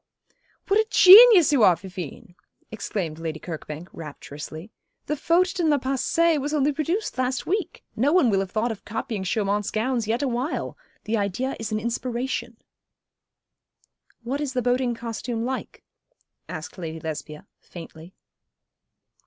[0.67, 2.33] "''What a genius you are, Fifine,'
[2.71, 4.71] exclaimed Lady Kirkbank, rapturously.
[5.05, 7.83] 'The Faute dans le Passé was only produced last week.
[7.95, 10.75] No one will have thought of copying Chaumont's gowns yet awhile.
[11.03, 12.57] The idea is an inspiration.'
[14.23, 15.83] 'What is the boating costume like?'
[16.49, 18.15] asked Lady Lesbia, faintly.